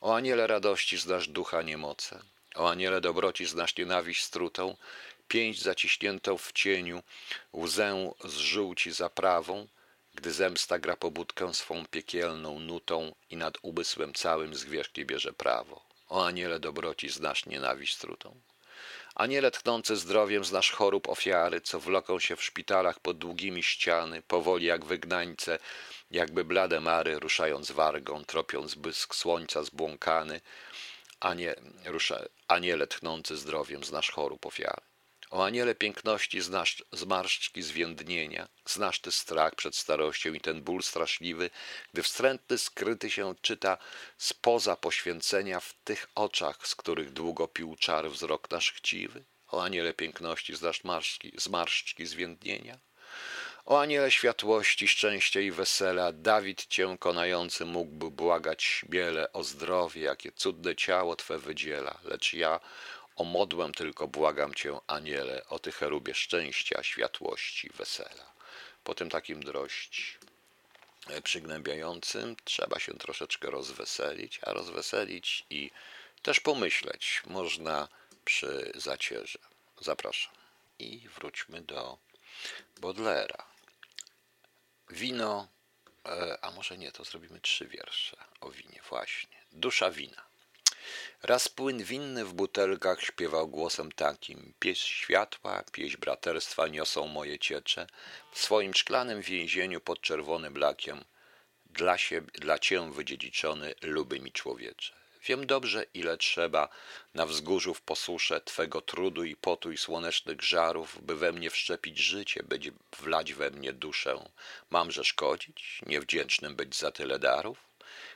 [0.00, 2.22] O aniele radości, znasz ducha niemoce,
[2.54, 4.76] o aniele dobroci, znasz nienawiść strutą,
[5.28, 7.02] pięść zaciśniętą w cieniu,
[7.52, 9.68] łzę z żółci zaprawą,
[10.18, 15.80] gdy zemsta gra pobudkę swą piekielną nutą i nad umysłem całym zwierzchnie bierze prawo.
[16.08, 18.40] O aniele dobroci znasz nienawiść trutą.
[19.14, 24.66] Aniele tchnące zdrowiem znasz chorób ofiary, co wloką się w szpitalach pod długimi ściany, powoli
[24.66, 25.58] jak wygnańce,
[26.10, 30.40] jakby blade mary, ruszając wargą, tropiąc bysk słońca zbłąkany.
[31.20, 31.54] Anie,
[31.84, 34.87] rusza, aniele tchnące zdrowiem znasz chorób ofiary.
[35.30, 41.50] O aniele piękności znasz zmarszczki zwiędnienia, znasz ty strach przed starością i ten ból straszliwy,
[41.92, 43.78] gdy wstrętny skryty się czyta
[44.18, 49.24] spoza poświęcenia w tych oczach, z których długo pił czar wzrok nasz chciwy?
[49.48, 52.78] O aniele piękności znasz marszczki, zmarszczki zwiędnienia?
[53.64, 60.32] O aniele światłości, szczęścia i wesela, Dawid cię konający mógłby błagać śmiele o zdrowie, jakie
[60.32, 62.60] cudne ciało twe wydziela, lecz ja
[63.18, 68.32] o modłem tylko błagam cię, aniele, o ty cherubie szczęścia, światłości, wesela.
[68.84, 70.18] Po tym takim drość
[71.24, 75.70] przygnębiającym trzeba się troszeczkę rozweselić, a rozweselić i
[76.22, 77.88] też pomyśleć można
[78.24, 79.38] przy zacierze.
[79.80, 80.34] Zapraszam.
[80.78, 81.98] I wróćmy do
[82.80, 83.42] Baudelaire.
[84.90, 85.48] Wino,
[86.06, 89.38] e, a może nie, to zrobimy trzy wiersze o winie, właśnie.
[89.52, 90.27] Dusza wina.
[91.22, 97.86] Raz płyn winny w butelkach śpiewał głosem takim: Pieśń światła, pieśń braterstwa niosą moje ciecze,
[98.32, 101.04] w swoim szklanym więzieniu pod czerwonym lakiem,
[101.66, 104.98] dla, siebie, dla cię wydziedziczony, luby mi człowiecze.
[105.26, 106.68] Wiem dobrze, ile trzeba
[107.14, 111.98] na wzgórzu w posusze Twego trudu i potu i słonecznych żarów, by we mnie wszczepić
[111.98, 112.70] życie, być
[113.00, 114.28] wlać we mnie duszę.
[114.70, 117.67] Mamże szkodzić, niewdzięcznym być za tyle darów?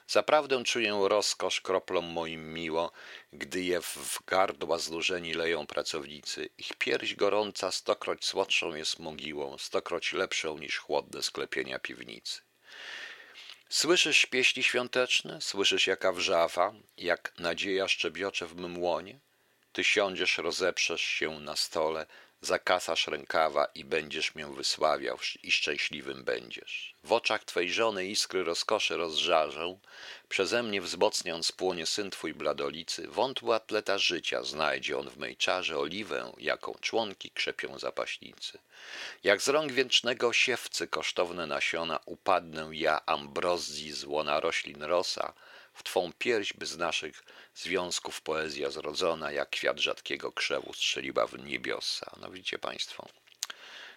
[0.07, 2.93] Zaprawdę czuję rozkosz kroplom moim miło,
[3.33, 6.49] gdy je w gardła znużeni leją pracownicy.
[6.59, 12.41] Ich pierś gorąca stokroć słodszą jest mogiłą, stokroć lepszą niż chłodne sklepienia piwnicy.
[13.69, 15.41] Słyszysz pieśni świąteczne?
[15.41, 19.21] Słyszysz jaka wrzawa, jak nadzieja szczebiocze w mym łonie?
[19.73, 22.07] Ty siądziesz, rozeprzesz się na stole,
[22.43, 26.95] zakasasz rękawa i będziesz mię wysławiał i szczęśliwym będziesz.
[27.05, 29.79] W oczach twej żony iskry rozkoszy rozżarzą,
[30.29, 35.79] przeze mnie wzmocniąc płonie syn twój bladolicy, wątły atleta życia znajdzie on w mej czarze
[35.79, 38.59] oliwę, jaką członki krzepią zapaśnicy.
[39.25, 45.33] Jak z rąk wiecznego siewcy kosztowne nasiona upadnę ja ambrozji z łona roślin rosa,
[45.75, 47.23] w twą pierś by z naszych
[47.55, 52.17] związków poezja zrodzona, jak kwiat rzadkiego krzewu strzeliła w niebiosa.
[52.21, 53.09] No widzicie Państwo,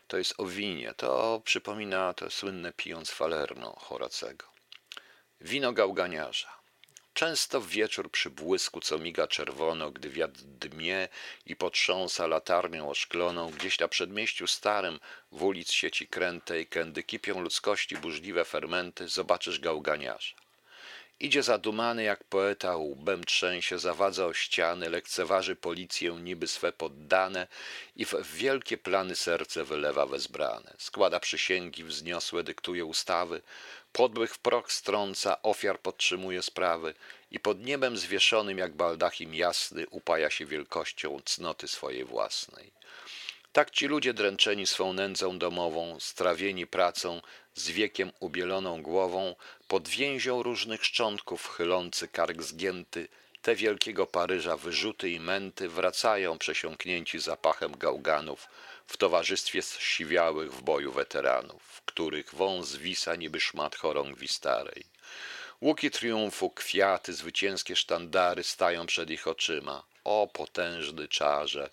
[0.07, 4.45] to jest o winie, to przypomina to słynne pijąc falerno Horacego.
[5.41, 6.55] Wino gałganiarza.
[7.13, 11.07] Często w wieczór przy błysku, co miga czerwono, gdy wiatr dmie
[11.45, 14.99] i potrząsa latarnią oszkloną, gdzieś na przedmieściu starym,
[15.31, 20.44] w ulic sieci krętej, kędy kipią ludzkości burzliwe fermenty, zobaczysz gałganiarza.
[21.19, 27.47] Idzie zadumany jak poeta, łbem trzęsie, zawadza o ściany, lekceważy policję niby swe poddane
[27.95, 30.73] i w wielkie plany serce wylewa wezbrane.
[30.77, 33.41] Składa przysięgi wzniosłe, dyktuje ustawy,
[33.91, 36.93] podłych w proch strąca, ofiar podtrzymuje sprawy
[37.31, 42.74] i pod niebem zwieszonym jak baldachim jasny upaja się wielkością cnoty swojej własnej.
[43.55, 47.21] Tak ci ludzie dręczeni swą nędzą domową, strawieni pracą,
[47.53, 49.35] z wiekiem ubieloną głową,
[49.67, 53.07] pod więzią różnych szczątków chylący kark zgięty,
[53.41, 58.47] te wielkiego Paryża wyrzuty i męty wracają przesiąknięci zapachem gałganów
[58.87, 64.83] w towarzystwie siwiałych w boju weteranów, których wąs wisa niby szmat chorągwi starej.
[65.61, 69.94] Łuki triumfu, kwiaty, zwycięskie sztandary stają przed ich oczyma.
[70.05, 71.69] O potężny czarze!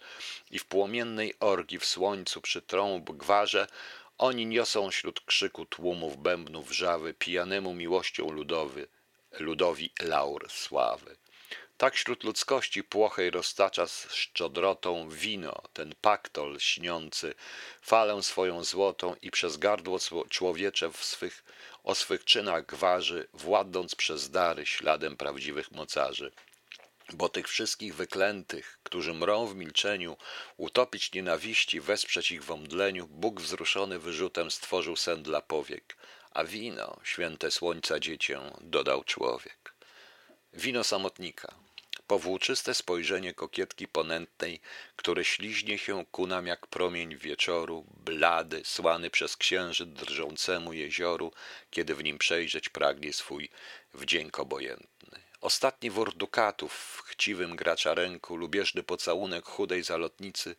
[0.51, 3.67] I w płomiennej orgi w słońcu przy trąb gwarze
[4.19, 8.89] oni niosą wśród krzyku tłumów bębnów wrzawy pijanemu miłością ludowy,
[9.41, 11.17] ludowi laur sławy.
[11.77, 17.35] Tak wśród ludzkości płochej roztacza z szczodrotą wino, ten paktol śniący,
[17.83, 21.45] falę swoją złotą i przez gardło człowiecze w swych,
[21.85, 26.33] o swych czynach gwarzy, władąc przez dary śladem prawdziwych mocarzy
[27.13, 30.17] bo tych wszystkich wyklętych, którzy mrą w milczeniu,
[30.57, 35.97] utopić nienawiści, wesprzeć ich w omdleniu, Bóg wzruszony wyrzutem stworzył sen dla powiek,
[36.31, 39.75] a wino, święte słońca dziecię, dodał człowiek.
[40.53, 41.55] Wino samotnika,
[42.07, 44.61] powłóczyste spojrzenie kokietki ponętnej,
[44.97, 51.33] które śliźnie się ku nam jak promień wieczoru, blady, słany przez księżyc drżącemu jezioru,
[51.71, 53.49] kiedy w nim przejrzeć pragnie swój
[53.95, 55.22] wdzięk obojętny.
[55.43, 60.57] Ostatni wór dukatów w chciwym gracza ręku, lubieżny pocałunek chudej zalotnicy,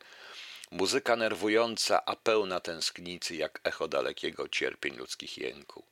[0.72, 5.86] muzyka nerwująca, a pełna tęsknicy, jak echo dalekiego cierpień ludzkich jęku.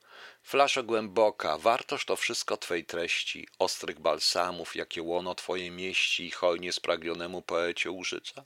[0.43, 6.73] Flaszo głęboka, wartoż to wszystko Twej treści, ostrych balsamów, jakie łono Twoje mieści i hojnie
[6.73, 8.45] spragnionemu poecie użycza?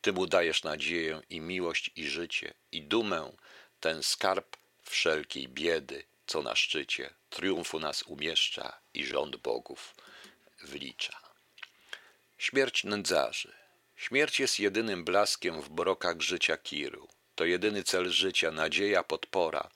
[0.00, 3.32] Ty mu dajesz nadzieję i miłość i życie, i dumę,
[3.80, 9.94] ten skarb wszelkiej biedy, co na szczycie triumfu nas umieszcza i rząd bogów
[10.62, 11.20] wlicza.
[12.38, 13.52] Śmierć nędzarzy.
[13.96, 17.08] Śmierć jest jedynym blaskiem w brokach życia Kiru.
[17.34, 19.70] To jedyny cel życia, nadzieja, podpora,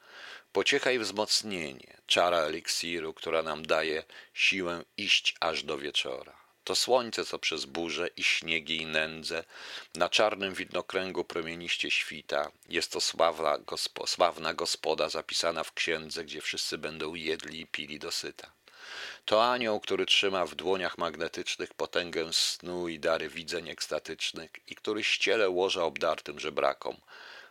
[0.53, 6.44] pociecha i wzmocnienie, czara eliksiru, która nam daje siłę iść aż do wieczora.
[6.65, 9.45] To słońce, co przez burze i śniegi i nędzę
[9.95, 12.51] na czarnym widnokręgu promieniście świta.
[12.69, 17.99] Jest to sławna, gospo, sławna gospoda zapisana w księdze, gdzie wszyscy będą jedli i pili
[17.99, 18.53] dosyta.
[19.25, 25.05] To anioł, który trzyma w dłoniach magnetycznych potęgę snu i dary widzeń ekstatycznych i który
[25.05, 26.97] ściele łoża obdartym żebrakom.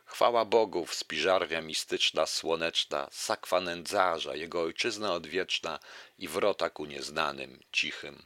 [0.05, 5.79] Chwała bogów, spiżarnia mistyczna, słoneczna, sakwa nędzarza, jego ojczyzna odwieczna
[6.19, 8.25] i wrota ku nieznanym, cichym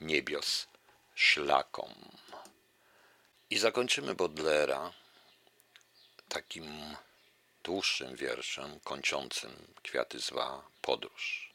[0.00, 0.66] niebios
[1.14, 1.94] szlakom.
[3.50, 4.92] I zakończymy Bodlera
[6.28, 6.96] takim
[7.64, 11.52] dłuższym wierszem kończącym Kwiaty zła podróż.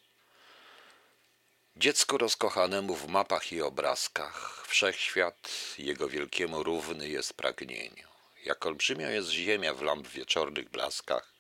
[1.75, 8.07] Dziecku rozkochanemu w mapach i obrazkach, wszechświat jego wielkiemu równy jest pragnieniu.
[8.45, 11.33] Jak olbrzymia jest ziemia w lamp wieczornych blaskach,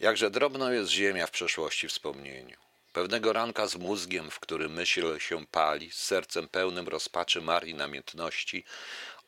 [0.00, 2.56] jakże drobną jest ziemia w przeszłości wspomnieniu.
[2.92, 8.64] Pewnego ranka z mózgiem, w którym myśl się pali, z sercem pełnym rozpaczy marii namiętności,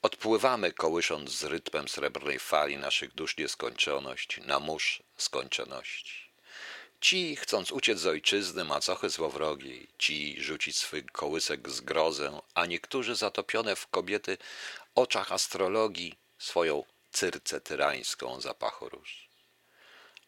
[0.03, 6.25] odpływamy, kołysząc z rytmem srebrnej fali naszych dusz nieskończoność, na mórz skończoności.
[7.01, 11.83] Ci, chcąc uciec z ojczyzny, macochy złowrogiej, ci rzucić swy kołysek z
[12.55, 14.39] a niektórzy zatopione w kobiety
[14.95, 19.24] oczach astrologii swoją cyrce tyrańską zapachu róż.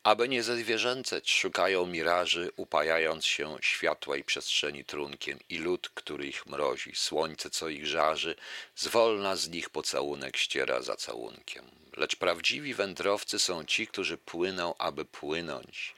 [0.07, 6.47] Aby nie zezwierzęceć, szukają miraży, upajając się światła i przestrzeni trunkiem i lód, który ich
[6.47, 8.35] mrozi, słońce, co ich żarzy,
[8.77, 11.65] zwolna z nich pocałunek ściera za całunkiem.
[11.97, 15.95] Lecz prawdziwi wędrowcy są ci, którzy płyną, aby płynąć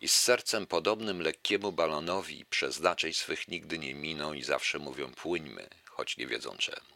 [0.00, 5.68] i z sercem podobnym lekkiemu balonowi przeznaczeń swych nigdy nie miną i zawsze mówią płyńmy,
[5.84, 6.94] choć nie wiedzą czemu.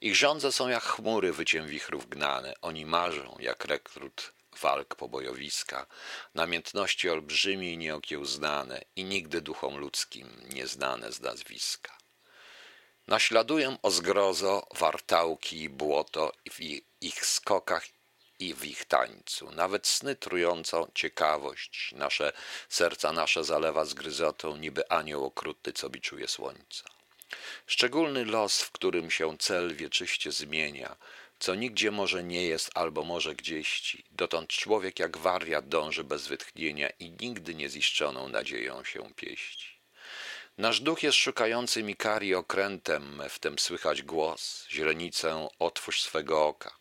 [0.00, 5.86] Ich żądze są jak chmury wyciem wichrów gnane, oni marzą jak rekrut walk pobojowiska,
[6.34, 11.98] namiętności olbrzymie i nieokiełznane i nigdy duchom ludzkim nieznane z nazwiska.
[13.06, 16.60] Naśladuję o zgrozo wartałki i błoto w
[17.00, 17.84] ich skokach
[18.38, 19.50] i w ich tańcu.
[19.50, 22.32] Nawet sny trującą ciekawość, nasze
[22.68, 26.84] serca nasze zalewa zgryzotą, niby anioł okrutny, co biczuje słońca.
[27.66, 30.96] Szczególny los, w którym się cel wieczyście zmienia,
[31.38, 34.04] co nigdzie może nie jest albo może gdzieści.
[34.10, 39.78] Dotąd człowiek jak wariat dąży bez wytchnienia i nigdy nieziszczoną nadzieją się pieści.
[40.58, 46.78] Nasz duch jest szukający Mikari okrętem, w tym słychać głos, źrenicę otwórz swego oka.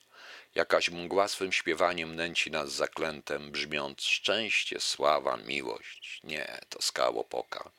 [0.56, 6.20] Jakaś mgła swym śpiewaniem nęci nas zaklętem, brzmiąc szczęście, sława, miłość.
[6.24, 7.72] Nie, to skało poka.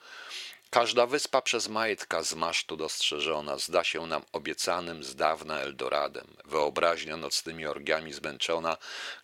[0.70, 6.36] Każda wyspa przez majtka z masztu dostrzeżona zda się nam obiecanym z dawna Eldoradem.
[6.44, 8.76] Wyobraźnia nocnymi orgiami zmęczona,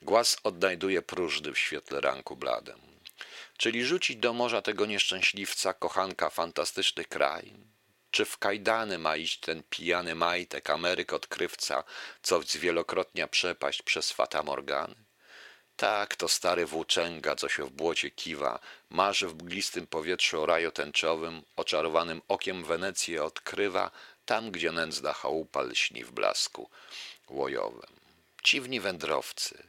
[0.02, 2.80] głaz odnajduje próżny w świetle ranku bladem.
[3.57, 7.52] Czyli rzucić do morza tego nieszczęśliwca kochanka fantastyczny kraj?
[8.11, 11.85] Czy w kajdany ma iść ten pijany majtek, Ameryk odkrywca,
[12.22, 14.94] co zwielokrotnia przepaść przez Fata Morgany?
[15.77, 18.59] Tak, to stary włóczęga, co się w błocie kiwa,
[18.91, 23.91] marzy w mglistym powietrzu o raju tęczowym, oczarowanym okiem Wenecję odkrywa,
[24.27, 26.71] tam, gdzie nędzna chałupa lśni w blasku
[27.29, 27.91] łojowym.
[28.45, 29.63] Dziwni wędrowcy,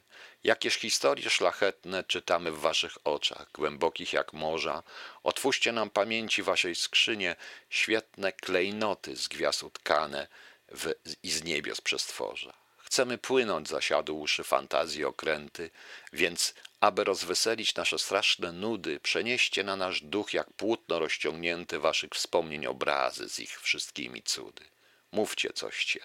[0.43, 4.83] jakież historie szlachetne czytamy w waszych oczach, głębokich jak morza.
[5.23, 7.35] Otwórzcie nam pamięci waszej skrzynie
[7.69, 10.27] świetne klejnoty z gwiazd utkane
[10.71, 12.64] w, i z niebios przestworza.
[12.95, 15.69] Chcemy płynąć zasiadu uszy fantazji okręty,
[16.13, 22.65] więc aby rozweselić nasze straszne nudy, przenieście na nasz duch jak płótno rozciągnięte waszych wspomnień
[22.65, 24.63] obrazy z ich wszystkimi cudy.
[25.11, 25.99] Mówcie coście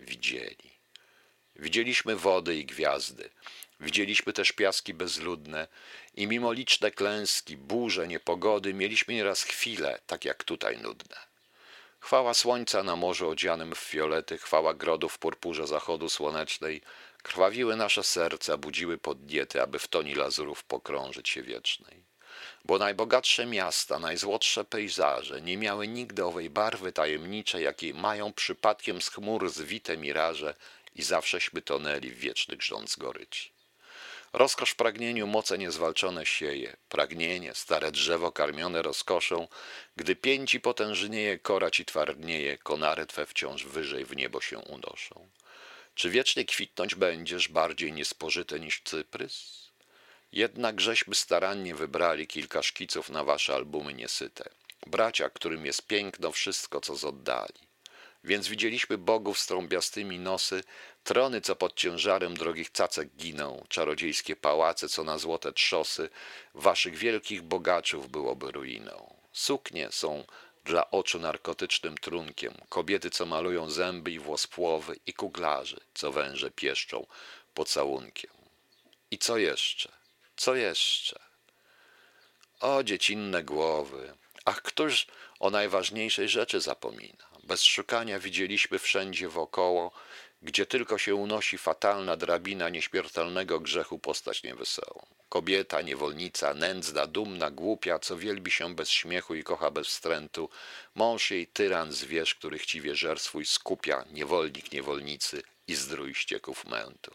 [0.00, 0.70] widzieli.
[1.56, 3.30] Widzieliśmy wody i gwiazdy,
[3.80, 5.68] widzieliśmy też piaski bezludne
[6.14, 11.33] i mimo liczne klęski, burze, niepogody mieliśmy nieraz chwile, tak jak tutaj nudne.
[12.04, 16.82] Chwała słońca na morzu odzianym w fiolety, chwała grodów w purpurze zachodu słonecznej,
[17.22, 22.04] krwawiły nasze serca, budziły podniety, aby w toni lazurów pokrążyć się wiecznej.
[22.64, 29.08] Bo najbogatsze miasta, najzłodsze pejzaże nie miały nigdy owej barwy tajemniczej, jakiej mają przypadkiem z
[29.10, 30.54] chmur zwite miraże
[30.94, 33.53] i zawsześmy tonęli w wiecznych rząd goryci.
[34.34, 39.48] Rozkosz w pragnieniu moce niezwalczone sieje, pragnienie, stare drzewo karmione rozkoszą,
[39.96, 45.28] gdy pięci potężnieje, kora ci twardnieje, konary twe wciąż wyżej w niebo się unoszą.
[45.94, 49.68] Czy wiecznie kwitnąć będziesz bardziej niespożyte niż cyprys?
[50.32, 54.44] Jednak żeśmy starannie wybrali kilka szkiców na wasze albumy niesyte.
[54.86, 57.74] Bracia, którym jest piękno wszystko, co z oddali.
[58.24, 60.64] Więc widzieliśmy bogów z trąbiastymi nosy,
[61.04, 66.08] trony, co pod ciężarem drogich cacek giną, czarodziejskie pałace, co na złote trzosy,
[66.54, 69.14] waszych wielkich bogaczów byłoby ruiną.
[69.32, 70.24] Suknie są
[70.64, 76.50] dla oczu narkotycznym trunkiem, kobiety, co malują zęby i włos płowy, i kuglarzy, co węże
[76.50, 77.06] pieszczą
[77.54, 78.30] pocałunkiem.
[79.10, 79.92] I co jeszcze?
[80.36, 81.20] Co jeszcze?
[82.60, 84.14] O dziecinne głowy!
[84.44, 85.06] Ach, któż
[85.40, 87.24] o najważniejszej rzeczy zapomina?
[87.42, 89.90] Bez szukania widzieliśmy wszędzie wokoło,
[90.44, 95.06] gdzie tylko się unosi fatalna drabina nieśmiertelnego grzechu postać niewesołą.
[95.28, 100.50] Kobieta, niewolnica, nędzna, dumna, głupia, co wielbi się bez śmiechu i kocha bez wstrętu,
[100.94, 107.14] mąż jej tyran, zwierz, który chciwie żer swój skupia, niewolnik niewolnicy i zdrój ścieków mętu.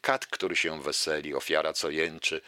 [0.00, 2.40] Kat, który się weseli, ofiara, co jęczy,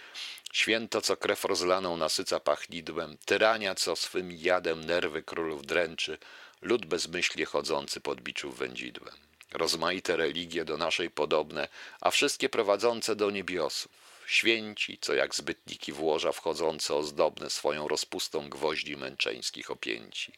[0.53, 6.19] święto, co krew rozlaną nasyca pachnidłem, tyrania, co swym jadem nerwy królów dręczy,
[6.63, 9.30] lud bezmyślnie chodzący pod biczów wędzidłem.
[9.53, 11.69] Rozmaite religie do naszej podobne,
[12.01, 14.01] a wszystkie prowadzące do niebiosów.
[14.27, 20.33] Święci, co jak zbytniki w łoża wchodzące ozdobne swoją rozpustą gwoździ męczeńskich opięci.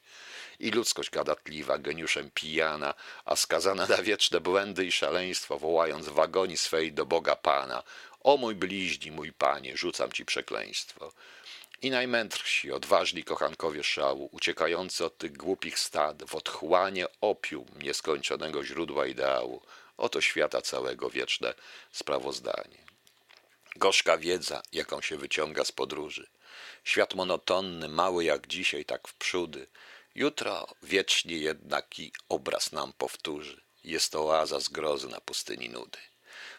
[0.61, 2.95] I ludzkość gadatliwa, geniuszem pijana,
[3.25, 7.83] a skazana na wieczne błędy i szaleństwo, wołając w wagoni swej do Boga Pana,
[8.21, 11.13] o mój bliźni, mój Panie, rzucam Ci przekleństwo.
[11.83, 19.07] I najmędrsi, odważni kochankowie szału, uciekający od tych głupich stad, w otchłanie opium nieskończonego źródła
[19.07, 19.63] ideału,
[19.97, 21.55] oto świata całego wieczne
[21.93, 22.79] sprawozdanie.
[23.77, 26.29] Gorzka wiedza, jaką się wyciąga z podróży.
[26.85, 29.67] Świat monotonny, mały jak dzisiaj, tak w przódy.
[30.15, 33.61] Jutro wiecznie jednaki obraz nam powtórzy.
[33.85, 35.99] Jest to oaza zgrozy na pustyni nudy.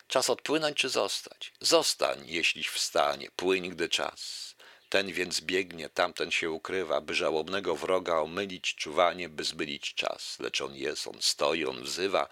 [0.08, 1.54] Czas odpłynąć czy zostać?
[1.62, 4.53] Zostań, jeśliś wstanie, płyń, gdy czas.
[4.94, 10.40] Ten więc biegnie, tamten się ukrywa, by żałobnego wroga omylić czuwanie, by zmylić czas.
[10.40, 12.28] Lecz on jest, on stoi, on wzywa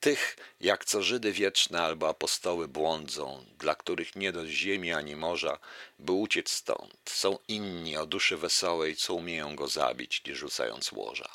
[0.00, 5.58] tych, jak co Żydy wieczne albo apostoły błądzą, dla których nie do ziemi ani morza,
[5.98, 6.96] by uciec stąd.
[7.08, 11.28] Są inni o duszy wesołej, co umieją go zabić, nie rzucając łoża.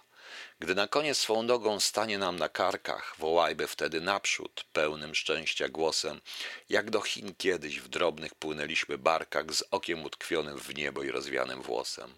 [0.59, 6.21] Gdy na koniec swą nogą stanie nam na karkach, wołajby wtedy naprzód, pełnym szczęścia głosem,
[6.69, 11.61] jak do Chin kiedyś w drobnych płynęliśmy barkach z okiem utkwionym w niebo i rozwianym
[11.61, 12.13] włosem.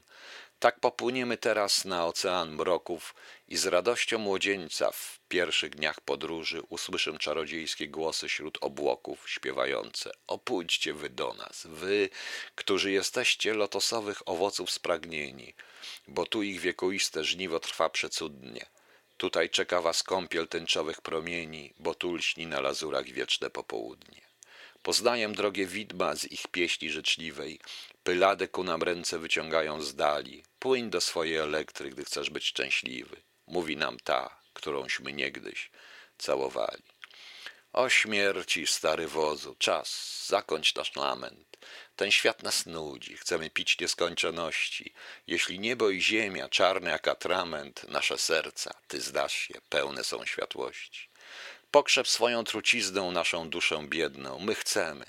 [0.59, 3.15] Tak popłyniemy teraz na ocean mroków
[3.53, 10.93] i z radością młodzieńca w pierwszych dniach podróży usłyszę czarodziejskie głosy wśród obłoków śpiewające Opójdźcie
[10.93, 12.09] wy do nas, wy,
[12.55, 15.53] którzy jesteście lotosowych owoców spragnieni,
[16.07, 18.65] bo tu ich wiekuiste żniwo trwa przecudnie.
[19.17, 24.21] Tutaj czeka was kąpiel tęczowych promieni, bo tu lśni na lazurach wieczne popołudnie.
[24.83, 27.59] Poznajem drogie widma z ich pieśni życzliwej,
[28.03, 30.43] pylade ku nam ręce wyciągają z dali.
[30.59, 33.32] Płyń do swojej elektry, gdy chcesz być szczęśliwy.
[33.47, 35.71] Mówi nam ta, którąśmy niegdyś
[36.17, 36.83] całowali.
[37.73, 39.89] O śmierci, stary wozu, czas,
[40.27, 41.57] zakończ nasz lament.
[41.95, 44.93] Ten świat nas nudzi, chcemy pić nieskończoności.
[45.27, 51.09] Jeśli niebo i ziemia, czarne jak atrament, nasze serca, ty zdasz się, pełne są światłości.
[51.71, 55.05] Pokrzep swoją trucizną naszą duszę biedną, my chcemy.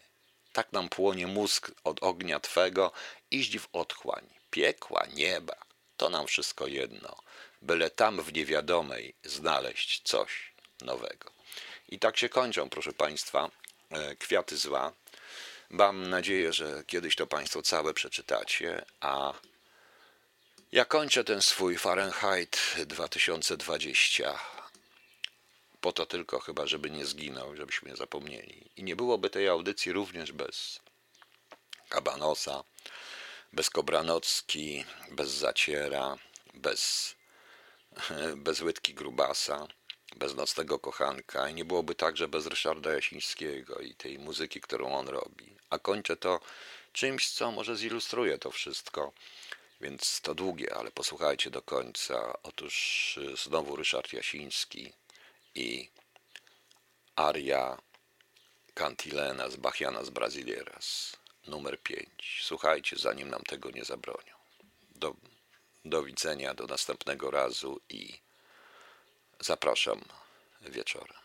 [0.53, 2.93] Tak nam płonie mózg od ognia Twego,
[3.31, 5.57] iść w otchłań, piekła, nieba.
[5.97, 7.17] To nam wszystko jedno,
[7.65, 11.31] byle tam w niewiadomej znaleźć coś nowego.
[11.89, 13.51] I tak się kończą, proszę Państwa,
[13.91, 14.93] e, kwiaty zła.
[15.71, 19.33] Mam nadzieję, że kiedyś to Państwo całe przeczytacie, a
[20.73, 24.39] ja kończę ten swój Fahrenheit 2020
[25.81, 28.71] po to tylko chyba, żeby nie zginął, żebyśmy nie zapomnieli.
[28.77, 30.81] I nie byłoby tej audycji również bez
[31.89, 32.65] Kabanosa,
[33.53, 36.19] bez Kobranocki, bez Zaciera,
[36.55, 37.14] bez,
[38.37, 39.67] bez Łydki Grubasa,
[40.17, 45.09] bez Nocnego Kochanka i nie byłoby także bez Ryszarda Jasińskiego i tej muzyki, którą on
[45.09, 45.57] robi.
[45.71, 46.41] A kończę to
[46.93, 49.13] czymś, co może zilustruje to wszystko.
[49.81, 52.39] Więc to długie, ale posłuchajcie do końca.
[52.43, 54.93] Otóż y, znowu Ryszard Jasiński
[55.55, 55.91] i
[57.17, 57.79] aria
[58.75, 61.17] Cantilena z Bachiana z Brazilieras,
[61.47, 62.41] numer 5.
[62.43, 64.35] Słuchajcie, zanim nam tego nie zabronią.
[64.97, 65.15] Do,
[65.85, 68.19] do widzenia, do następnego razu i
[69.41, 70.01] zapraszam
[70.61, 71.24] wieczorem.